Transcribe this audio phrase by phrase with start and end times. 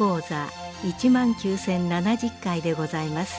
[0.00, 0.48] 講座
[0.82, 3.38] 1万9070回でございます。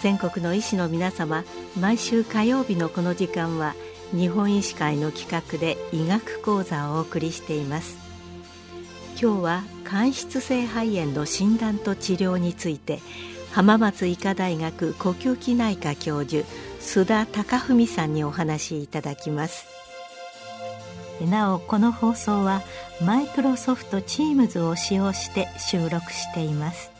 [0.00, 1.42] 全国の医師の皆様
[1.76, 3.74] 毎週火曜日のこの時間は
[4.12, 7.98] 日本医師会の企画で医学講座をお送りしています。
[9.20, 13.00] 今日は間質性肺炎の診断と治療について
[13.50, 16.46] 浜松医科大学呼吸器内科教授
[16.78, 19.66] 須田貴文さんにお話しいただきます。
[21.26, 22.62] なおこの放送は
[23.04, 26.90] マイクロソフト Teams を使用して収録しています。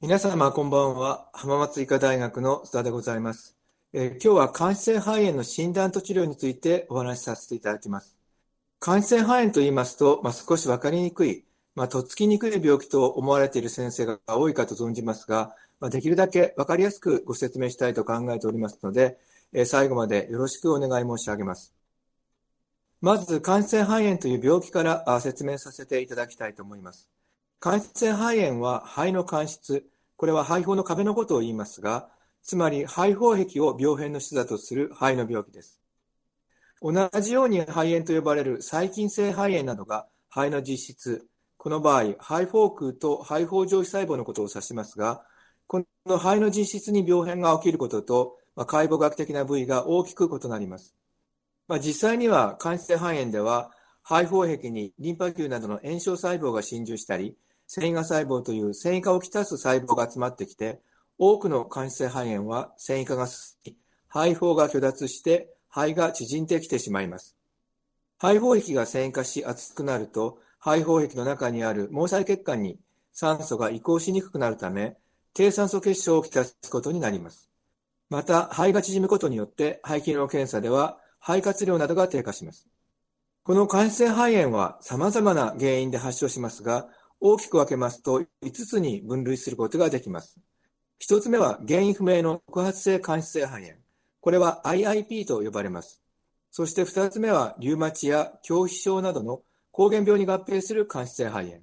[0.00, 1.30] 皆様こんばんは。
[1.32, 3.56] 浜松医科大学の須田でございます、
[3.94, 8.14] えー、今日は間質性肺炎の診断と治療についてお話しさせていただきます。
[8.80, 19.16] 間質性肺炎と言いますと、まあ、少し分かりにくい、まあ、とっつきにくい病気と思われている先生が多いかと存じますが、まあ、できるだけ分かりやすくご説明したいと考えておりますので、
[19.54, 21.73] えー、最後までよろしくお願い申し上げます。
[23.04, 27.06] まず、感染肺炎という病気から説明させていただきたいと思います。
[27.60, 29.84] 感染肺炎は肺の間質、
[30.16, 32.08] これは肺胞の壁のことを言いますが、
[32.42, 35.82] つまり肺胞壁を病変の主だとする肺の病気です。
[36.80, 41.26] 同じように肺炎と呼ばれる細菌性肺炎などが肺の実質、
[41.58, 45.26] この場合、肺フォークと肺胞上皮細胞のことを指しますが、
[45.66, 50.96] この肺の実質に病変が起きることと、ま、解剖学的な部位が大きく異なります。
[51.66, 53.70] まあ、実際には間質性肺炎では
[54.02, 60.80] 肺胞壁にリンパ球などの炎症細胞が侵入したり繊維化細胞という繊維化をきたす細胞が集まってきて
[61.18, 63.76] 多くの間質性肺炎は繊維化が進み
[64.08, 67.36] 肺胞が虚脱して肺が縮んできてしまいます。
[68.18, 72.78] 肺胞壁が繊維化し厚くなると肺胞壁の中にある毛細血管に
[73.12, 74.96] 酸素が移行しにくくなるため
[75.32, 77.50] 低酸素血症をきたすことになります。
[78.10, 82.68] また肺が縮むことによって肺機能検査では肺活量などが低下します。
[83.44, 86.86] この間質性肺炎は様々な原因で発症しますが、
[87.18, 88.26] 大きく分けますと5
[88.66, 90.38] つに分類することができます。
[91.00, 93.76] 1つ目は原因不明の特発性間質性肺炎。
[94.20, 96.02] これは IIP と呼ばれます。
[96.50, 99.40] そして2つ目はリウマチや恐怖症などの
[99.72, 101.62] 膠原病に合併する間質性肺炎。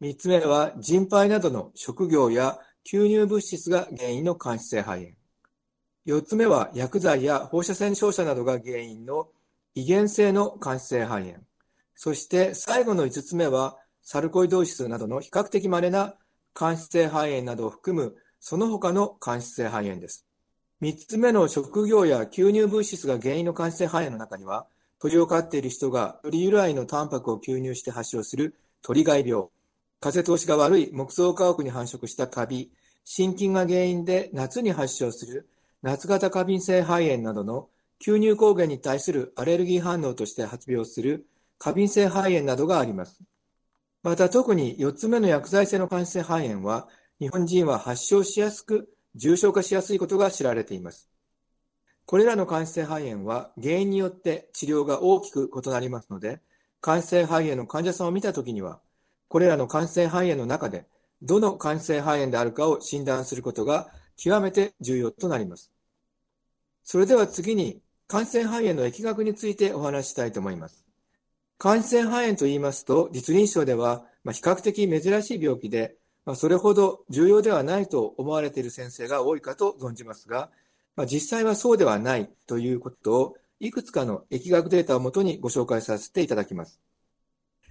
[0.00, 2.56] 3つ目は人肺などの職業や
[2.88, 5.21] 吸入物質が原因の間質性肺炎。
[6.06, 9.28] 4つ目は薬剤や放射線照射などが原因の
[9.74, 11.34] 遺伝性の間質性肺炎。
[11.94, 16.14] そして最後の5つ目はサルコイド質などの比較的稀な
[16.54, 20.26] 間質性肺炎などを含むその他の間質性肺炎です。
[20.82, 24.66] 3つ目の職業や吸入物質が原因の間質性肺炎の中には
[24.98, 29.46] 鳥を飼っている人が鳥由来のタンパクを吸入して発症する鳥害病、
[30.00, 32.72] 風通しが悪い木造家屋に繁殖したカビ、
[33.04, 35.48] 心筋が原因で夏に発症する
[35.82, 37.68] 夏型過敏性肺炎などの
[38.00, 41.26] 吸入抗原に対するアレルギー反応として発病する
[41.58, 43.20] 過敏性肺炎などがあります。
[44.02, 46.88] また特に4つ目の薬剤性の間質性肺炎は
[47.20, 51.08] 日本人は発症しやすく重症化しやすいことが知られています。
[52.06, 56.40] これらの間質性肺炎は原因によって治療が大きく異なりますので、
[56.80, 58.80] 間質性肺炎の患者さんを見たときには、
[59.28, 60.86] これらの間質性肺炎の中で
[61.22, 65.72] どの間質性肺炎であるかを診断することが極めて重要となります。
[66.82, 70.84] それでは次に、感染肺炎の疫学についてお話したいと思います。
[71.58, 75.96] 感染肺炎と言いますと、実臨床では、比較的珍しい病気で、
[76.34, 80.50] それほど重要ではないと思われている先生が多いかと存じますが、
[81.06, 86.80] 実際はそうではないということを、いくつかの疫学データをもとにご紹介させていただきます。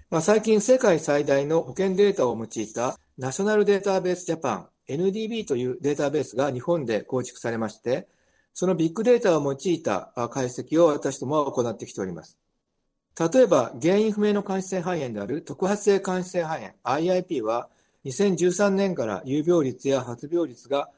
[0.10, 8.08] まあ、最近世界最大の保険データを用いたナショナルデータベースジャパン NDB というデータベースが日本で構築されまして、
[8.54, 12.38] そのビッグデータを用いた解析を私どもは行ってきております。
[13.20, 17.70] 例えば、原因不明の間質性肺炎である特発性間質性肺炎 IIP は、
[18.06, 20.90] 2013年から有病率や発病率が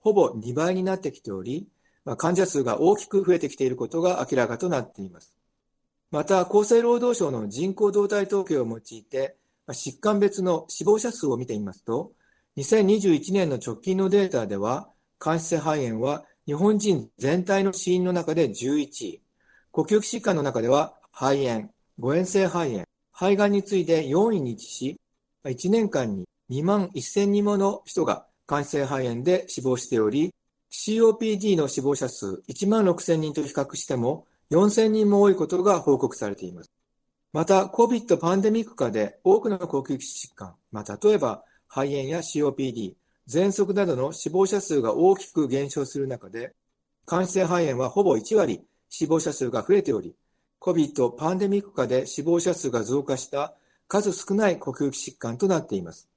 [0.00, 1.66] ほぼ2倍になってきており、
[2.16, 5.34] 患者数が大きく増えてきていることが明らかとなっています。
[6.10, 9.36] また、厚生労働省の人口動態統計を用いて、
[9.68, 12.12] 疾患別の死亡者数を見てみますと、
[12.58, 19.22] 2021年の直近のデータでは、間質性肺炎は日本人全体の死因の中で11位、
[19.70, 25.00] 呼吸器疾患の中では肺炎、誤嚥性肺炎、肺がんに次いで4位に位置し、
[25.44, 30.34] 1年間に2万1000人もの人が間質性肺炎で死亡しており、
[30.70, 36.70] COPD の死亡者数1万6000人と比較しても4000人も多いことが報告されています。
[37.32, 41.44] また、COVID パンデミック下で多くの呼吸器疾患、まあ、例えば
[41.74, 42.96] 肺炎や COPD、
[43.26, 46.52] 喘息などの死亡者数が大きく減少する中で、
[47.06, 48.60] 間質性肺炎はほぼ1割
[48.90, 50.14] 死亡者数が増えており、
[50.60, 53.54] COVID パンデミック下で死亡者数が増加した
[53.88, 56.10] 数少ない呼吸器疾患となっています。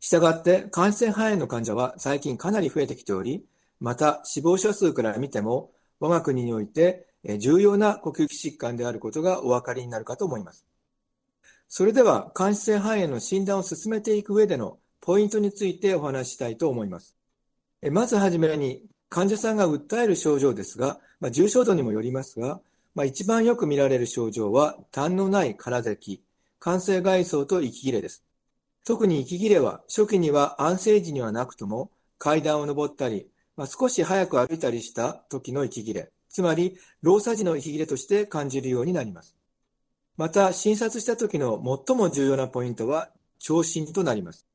[0.00, 3.44] したがって、感染肺炎の患者は最近かなり増えてきており、
[3.78, 5.70] また死亡者数から見ても、
[6.00, 7.08] 我が国において
[7.38, 10.66] 重要な呼吸器疾患であることがお分かりになるかと思います。
[11.74, 17.16] それでは、感染肺炎の診断を進めていく上でのポイントについてお話ししたいと思います。
[17.90, 22.60] まずはじめに、患者さんが訴える症状ですが、まあ、重症度にもよりますが、
[22.94, 26.22] まあ、一番よく見られる症状は、痰のない空咳、
[26.58, 28.22] 感性外装と息切れです。
[28.84, 39.34] 特に息切れは初期には安静時にはなくとも階段を上ったり、まあ、少し早く歩いたりした時の息切れ、つまり老作時の息切れとして感じるようになります。
[40.16, 44.46] また診察した時の最も重要なポイントは聴診となります。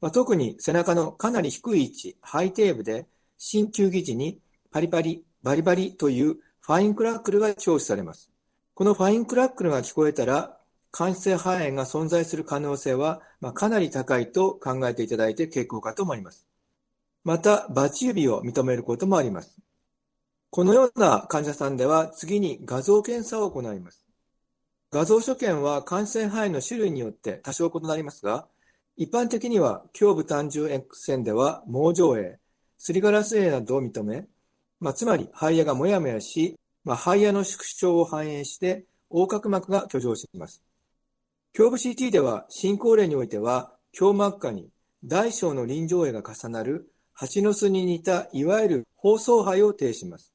[0.00, 3.06] まあ、特に背中のかなり低い位置、ハイテーブで
[3.38, 4.38] 新球技時に
[4.70, 8.30] パリパリ、バリバリというファインクラックルが聴取されます。
[8.74, 10.56] このファインクラックルが聞こえたら
[10.92, 16.46] 感染肺炎が存在する可能性は、まあ、かなり高いと考えていただいて結構かと思います。
[17.22, 19.56] また、バチ指を認めることもあります。
[20.50, 24.09] このような患者さんでは次に画像検査を行います。
[24.92, 28.48] 画像所見は感染肺炎の種類によって多少異なりますが、
[28.96, 32.38] 一般的には胸部単純 X 線では網状影、
[32.76, 34.26] すりガラス影などを認め、
[34.80, 40.62] まあ、つまり肺野がもやもやし、まあ、肺野の縮小を反映して横隔膜が居上します。
[41.56, 44.70] 胸部 CT では、進行例においては、胸膜下に
[45.04, 50.32] 大小の臨場絵が重なる蜂の巣に似たいわゆる包装肺を呈します。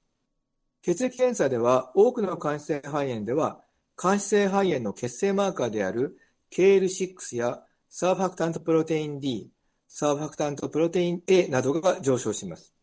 [0.82, 3.65] 血液検査では、多くの感染肺炎では、
[3.96, 6.18] 感染肺炎の血清マーカーである
[6.52, 9.50] KL6 やサーファクタントプロテイン D、
[9.88, 12.74] サーファクタントプロテイン A などが上昇します。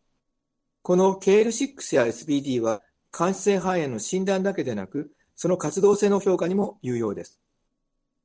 [0.81, 2.81] この KL6 や SBD は
[3.11, 7.39] 感染肺炎の診断だけでなく、その活動性の評価にも有用です。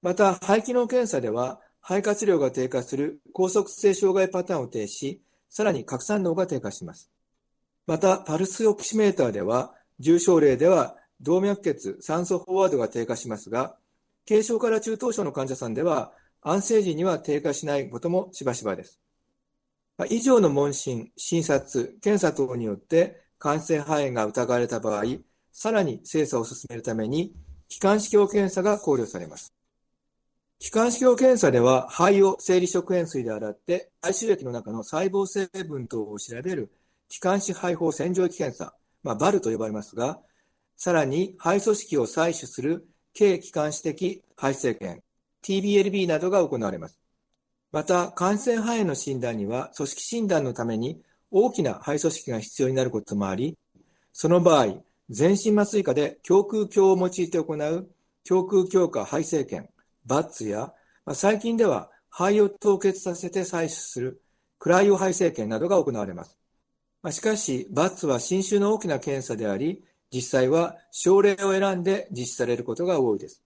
[0.00, 7.11] また、肺機能検査では、肺活量が低下する高速性障害パターンを呈し、さらに拡散能が低下します。
[7.87, 13.76] また、パルスオキシメーターでは、重症例では動脈血、酸素フォワードが低下しますが、
[14.29, 16.12] 軽症から中等症の患者さんでは、
[16.43, 19.00] 安静時には低下しないこともしばしばです。
[20.11, 25.05] 以上の問診、診察、検査等によって感染肺炎が疑われた場合、
[25.53, 27.35] さらに精査を進めるために、
[27.69, 29.53] 気管支鏡検査が考慮されます。
[30.61, 36.73] 気管支鏡検査では肺を生理食塩水で洗って肺腫液の中の細胞成分等を調べる
[37.09, 38.75] 気管支肺胞洗浄液検査、
[39.05, 40.20] まあ、バルと呼ばれますが、
[40.78, 42.88] さらに肺組織を採取する
[43.19, 45.02] 軽気管支的肺生検、
[45.42, 47.00] TBLB などが行われます。
[47.72, 51.02] また、感染肺炎の診断には組織診断のために
[51.32, 53.58] 大きな肺組織が必要になることもあり、
[54.12, 57.90] その場合、全身麻酔科で胸腔鏡を用いて行う
[58.31, 59.72] 胸腔鏡下肺生検、
[60.06, 60.72] バッツや、
[61.04, 64.22] まあ、最近では肺を凍結させて採取する
[64.60, 66.38] クライオ肺生検などが行われます。
[67.02, 69.82] まあ、しかし、バッツは新種の大きな検査であり、
[70.12, 73.43] 実際は症例を選んで実施されることが多いです。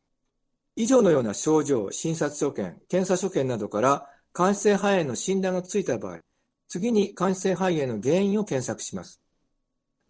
[0.76, 6.21] 以上のような症状、診察所見、検査所見などから感染肺炎の診断がついた場合、
[6.69, 9.21] 次に感染肺炎の原因を検索します。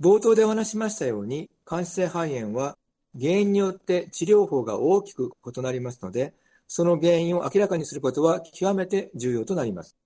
[0.00, 2.76] 冒頭でお話しましたように、感染肺炎は
[3.18, 6.35] 原因によって治療法が大きく異なりますので、
[6.68, 9.97] その原因を明らかにすることは極めて重要となります。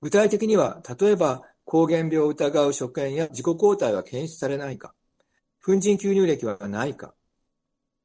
[0.00, 4.94] 具体的には、例えば、膠原病を疑う所見や自己抗体は検出されないか、
[5.66, 7.12] 粉塵吸入歴はないか、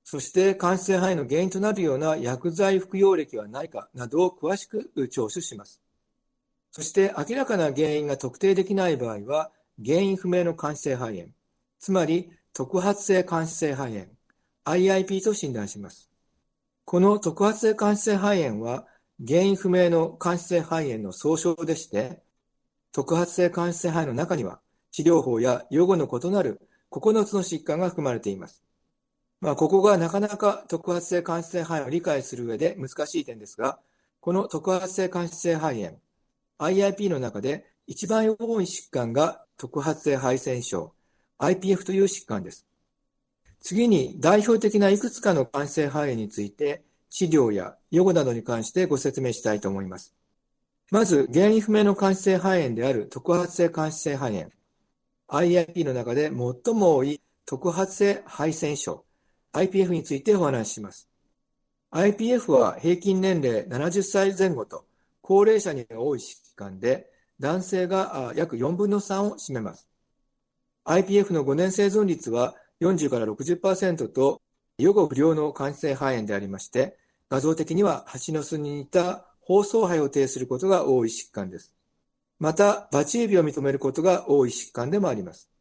[0.03, 5.79] そして感染肺の原因となるような薬剤服用歴はないかなどを詳しく聴取します。
[6.71, 9.51] そして明らかな原因が特定できない場合は、
[9.85, 11.27] 原因不明の感染肺炎、
[11.79, 14.07] つまり特発性感染肺炎、
[14.65, 16.09] IIP と診断します。
[16.83, 18.87] この特発性感染肺炎は
[19.23, 22.23] 原因不明の感染肺炎の総称でして、
[22.91, 26.59] 特発性感染肺炎の中には治療法や予後の異なる
[26.91, 28.63] 9つの疾患が含まれています。
[29.39, 33.79] まあ、ここがなかなか特発性感染肺炎を理解する上で難しい点ですが、
[34.19, 35.97] この特発性感染肺炎、
[36.59, 40.93] IIP の中で一番多い疾患が特発性肺腺症、
[41.39, 42.67] IPF という疾患です。
[43.61, 50.15] 次に代表的ないくつかの感染肺炎について治療や予後などに関してご説明したいと思います。
[50.91, 54.51] まず原因不明の感染肺炎である特発性感染肺炎。
[55.31, 59.05] IIP の中で最も多い特発性肺腺症
[59.53, 61.07] IPF についてお話しします。
[61.91, 64.85] IPF は平均年齢70歳前後と
[65.21, 67.09] 高齢者に多い疾患で
[67.39, 69.87] 男性が約4分の3を占めます。
[70.83, 74.41] IPF の5年生存率は40から60%と
[74.77, 76.97] 予後不良の感染肺炎でありまして、
[77.29, 81.73] 画像的には蜂の巣に似た包装肺を呈することが多い疾患です。
[82.41, 85.51] また、バチ指を認めることが多い疾患でもあります。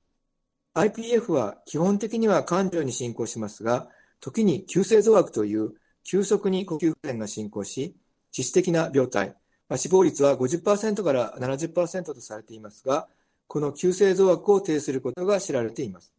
[0.72, 7.94] IPF は基本的には感情に進行しますが、時に急性増悪という急速に呼吸不全が進行し、
[8.32, 9.36] 致死的な病態、
[9.68, 13.08] ま、死亡率は50%から70%とされていますが、
[13.46, 16.14] この急性増悪を呈することが知られています。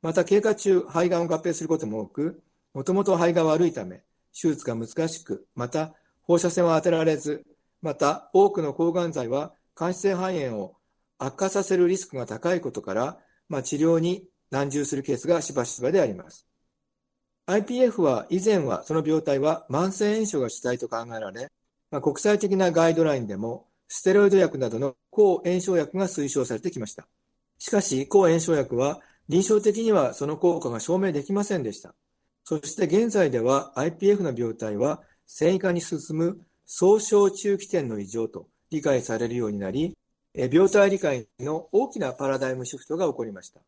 [0.00, 2.40] また、経過中、肺がんを合併することも多く、
[2.72, 7.44] もともと肺が悪いため、手術が難しく、また、放射線は当てられず、
[7.80, 10.76] また、多くの抗がん剤は、間質性肺炎を
[11.18, 16.46] 悪化させるリスクが高いことから、まあ、治療に難重するケースがしばしばであります。
[17.46, 21.48] IPF は以前はその病態は慢性炎症が主体と考えられ、
[21.90, 27.06] まあ、国際的なガイドラインでもステロイド薬などの抗炎症薬が推奨されてきました。
[27.58, 31.94] しかし、抗炎症薬は臨床的にはその効果が証明できませんでした。
[32.44, 39.94] そして現在では IPF の病態は繊維化に進む総小中期点の異常と理解されるようになり、
[40.34, 43.60] 病態理解の大きなパラダイムシフトが起こりました。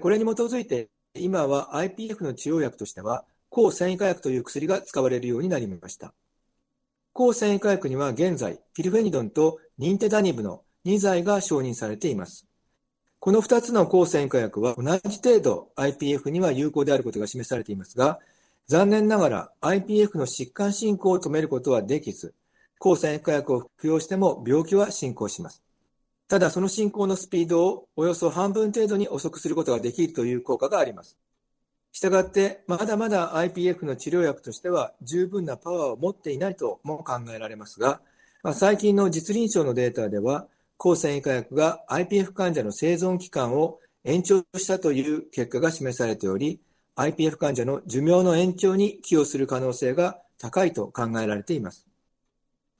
[0.00, 6.12] これに基づいて今は IPF の治療薬としては、抗繊維化薬という薬が使われるようになりました。
[7.12, 12.46] 抗繊維化薬には現在、ピルフェニドンとニンテダニブの2剤が承認されています。
[13.20, 18.18] この2つの抗繊維化薬は同じ程度 IPF には有効であることが示されていますが、
[18.66, 22.34] 残念ながら IPF の疾患進行を止めることはできず、
[22.78, 25.62] 抗繊維化薬を服用しても病気は進行します。
[26.28, 31.18] ただその進行のスピードをおよそ半分程度に遅くすることができるという効果があります。
[31.92, 38.00] したがって、まだまだ IPF の治療薬としては十分なパワーを持っていないとも考えられますが、
[38.42, 46.60] まあ、最近の実臨床のデータでは、抗繊維化薬が IPF 患者の生存期間を延長したという結果が示されており、
[46.96, 51.86] IPF 患者の寿命の延長に寄与する可能性が高いと考えられています。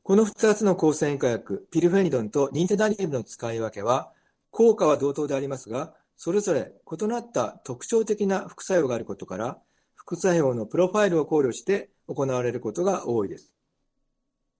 [0.05, 4.13] この2つの抗繊維化薬、ピルフェニドンとニンテダニウムの使い分けは、
[4.51, 9.57] 効果は同等でありますが、それぞれ異なった特徴的な副作用があることから、
[9.95, 13.55] 副作用のプロファイルを考慮して行われることが多いです。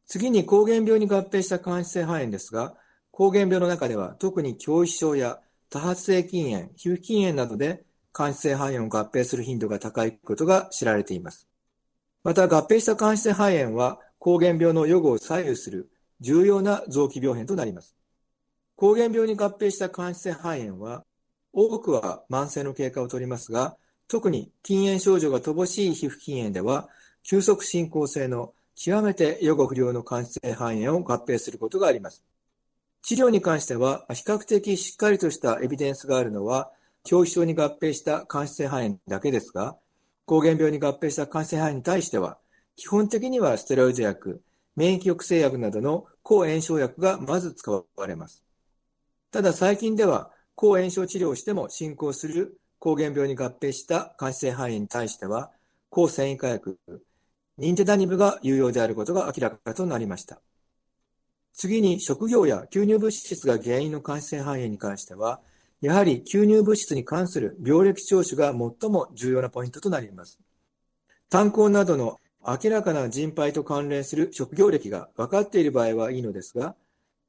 [0.07, 2.75] 次に膠原病に合併した間質性肺炎ですが、
[3.13, 11.51] 膠原病の中では特に胸皮症や多発性筋炎、皮膚筋炎などで間質性肺炎を合併する頻度が高いことが知られています。
[12.23, 15.91] また合併した間質性肺炎は膠原病の予後を左右する
[16.21, 17.95] 重要な臓器病変となります。
[18.75, 21.05] 膠原病に合併した間質性肺炎は、
[21.53, 23.77] 多くは慢性の経過をとりますが、
[24.09, 26.89] 特に筋炎症状が乏しい皮膚筋炎では、
[27.23, 32.25] 急速進行性の極めて予後不良の間質性肺炎を合併することがあります。
[33.03, 36.71] 治療に関しては、比較的しっかりとしたエビデンスがあるのは、
[37.13, 39.77] 表皮症に合併した間質性肺炎だけですが、
[40.27, 42.39] 膠原病に合併した間質性肺炎に対しては、
[42.77, 44.43] 基本的にはステロイド薬、
[44.77, 48.45] 免疫抑制薬などの抗炎症薬がまず使われます。
[49.31, 55.51] ただ最近では、抗炎症治療をしても進行する抗原病に合併した間質性肺炎に対しては、
[55.91, 56.79] 抗繊維化薬、
[57.59, 60.41] ニンテダニブが有用であることが明らかとなりました。
[61.53, 65.41] 次に、食業や吸入物質が原因の間質性肺炎に関しては、
[65.81, 70.41] やはり吸入物質に関する病歴聴取が最も重要なポイントとなります。
[71.29, 76.77] 炭鉱などの明らかな人肺と関連する職業歴が分かっている場合はいいのですが、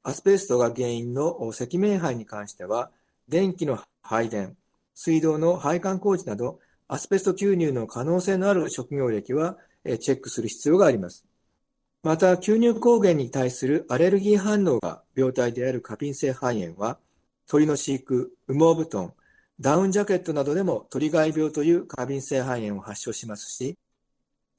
[0.02, 2.90] アスベストが原因の赤面肺に関しては、
[3.28, 4.56] 電気の配電、
[4.94, 11.24] 水道の配管工事など、アスベスト吸入の可能性のある職業歴はチェックする必要があります。
[12.02, 16.98] また、吸入抗原に対するアレルギー反応が病態である過敏性肺炎は、
[17.48, 19.12] 鳥の飼育、羽毛布団、
[19.58, 23.76] ダウンジャケットなどでも鳥害病という過敏性肺炎を発症しますし、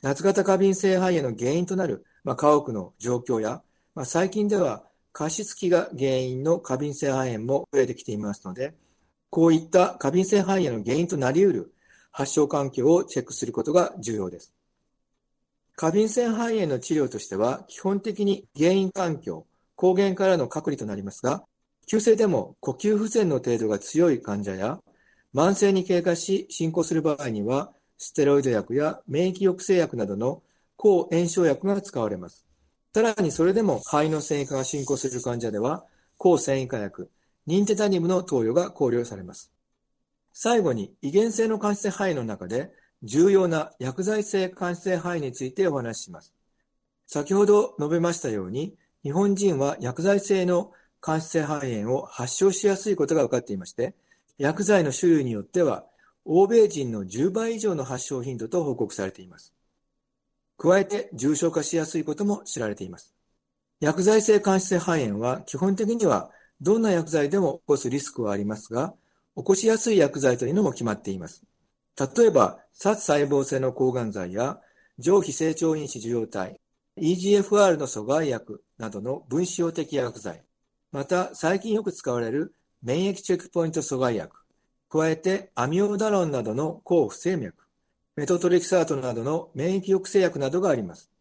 [0.02, 3.64] 夏型過敏性肺炎の原因となる、まあ、家屋の状況や、
[3.96, 8.76] まあ、最近では加湿器が原因の過敏性肺炎も増えてきていますので、
[9.30, 11.74] こういった過敏性肺炎の原因となり得る
[12.12, 14.54] 発症環境をチェックすることが重要です。
[15.76, 21.44] 過敏性肺炎の治療としては、基本的に原因環境、抗原からの隔離となりますが、
[21.88, 24.80] 急性でも呼吸不全の程度が強い患者や、
[25.34, 30.44] 慢性に経過し進行する場合には、ステロイド薬や免疫抑制薬などの
[30.76, 32.46] 抗炎症薬が使われます。
[32.94, 35.86] さらにそれでも肺の繊維化が進行する患者では、
[36.18, 37.12] 抗繊維化薬、
[37.46, 39.52] ニンテタニムの投与が考慮されます。
[40.34, 42.72] 最後に、遺伝性の間質性肺炎の中で、
[43.04, 46.34] 重要な薬剤性間質性肺炎についてお話しします。
[47.06, 53.94] 先ほど述べましたように、日本人は薬剤性の間質性肺炎を発症しやすいことが分かっていまして、
[54.40, 55.86] 薬剤の種類によっては
[56.30, 59.54] 欧米人の10倍以上の発症頻度と報告されています。
[60.58, 63.14] 加えて重症化しやすいことも知られています。
[63.80, 66.30] 薬剤性間質性肺炎は基本的には
[66.60, 68.94] どんな薬剤でも起こすリスクはありますが、
[69.38, 71.44] 起こしやすい薬剤というのも決まっています。
[71.98, 74.60] 例えば、殺細胞性の抗がん剤や
[75.00, 76.60] 上皮成長因子受容体、
[76.98, 80.44] EGFR の阻害薬などの分子用的薬剤、
[80.92, 84.36] また最近よく使われる免疫チェックポイント阻害薬、
[84.90, 87.66] 加えてアミオダロンなどの抗不整脈、
[88.16, 91.12] メトトレキサートなどの免疫抑制薬などがあります。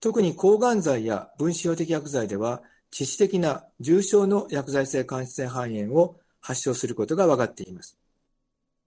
[0.00, 2.62] 特に抗がん剤や分子標的薬剤では、
[2.92, 7.98] 致死的な重症の薬剤性間質性肺炎を発症することが分かっています。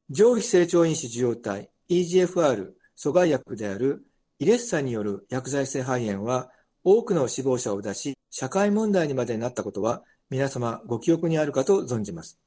[0.10, 4.06] 上皮成長因子受容体 EGFR 阻害薬である
[4.40, 6.50] イレッサによる薬剤性肺炎は
[6.84, 12.40] 多くの死亡者を出し、社会問題にまでなったことは皆様ご記憶にあるかと存じます。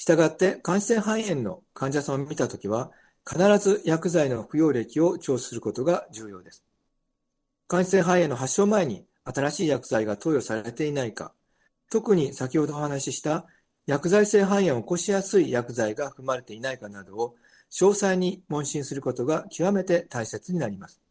[0.00, 2.90] したがって、感染肺炎の患者さんを見たときは、
[3.30, 6.64] 必ず薬剤の服用歴を調査することが重要です。
[7.68, 11.34] 感染肺炎の発症前に新しい薬剤が投与されていないか、
[11.90, 13.44] 特に先ほどお話しした
[13.84, 17.34] 薬剤性肺炎を起こしやすい薬剤が含まれていないかなどを
[17.70, 21.02] 詳細に問診することが極めて大切になります。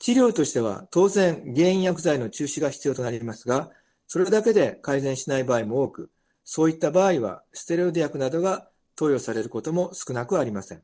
[0.00, 3.70] 治療としては当然原因薬剤の中止が必要となりますが、
[4.06, 6.10] それだけで改善しない場合も多く、
[6.48, 10.82] そういった場合はステロイド薬などが投与されることも少なくありません。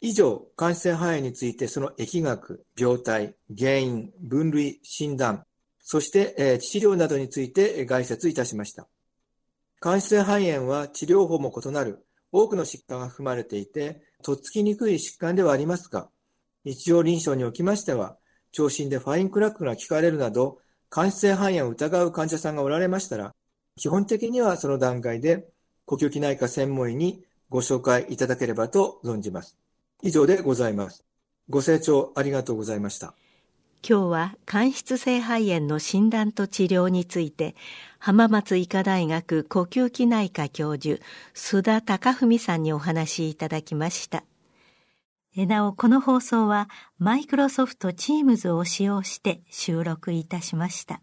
[0.00, 5.44] 以上、感染肺炎についてその疫学、病態、原因、分類、診断、
[5.80, 8.88] そして、えー、治療などについて概説いたしました。
[9.78, 16.08] 感染肺炎は治療法も異なる多くの疾患が含まれていて、とっつきにくい疾患ではありますが、
[16.64, 18.16] 日常臨床におきましては、
[18.52, 23.34] 聴診でファインクラックが聞かれるなど、感染肺炎を疑う患者さんがおられましたら、
[23.76, 25.48] 基本的にはその段階で
[25.84, 29.56] 呼吸器内科専門医にご紹介いただければと存じます。
[30.02, 31.04] 以上でございます。
[31.48, 33.14] ご清聴ありがとうございました。
[33.88, 37.54] 今日は間質性肺炎の診断と治療について
[37.98, 41.00] 浜松医科大学呼吸器内科教授
[41.34, 44.24] 須田貴文さんにお話しいただきました。
[45.36, 51.02] なおこの放送はマイクロソフト Teams を使用して収録いたしました。